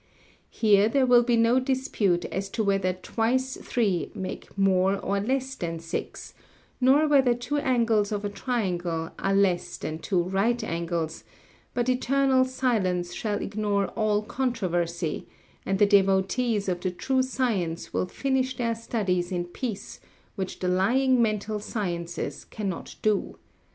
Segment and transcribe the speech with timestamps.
[0.49, 5.53] Here there will be no dispute as to whether twice three make more or less
[5.53, 6.33] than six,
[6.81, 11.23] nor whether two angles of a triangle are less than two right angles,
[11.75, 15.27] but eternal silence shall ignore all controversy,
[15.67, 19.99] and the devotees of the true science will finish their studies in peace,
[20.33, 23.37] which the lying mental sciences cannot do.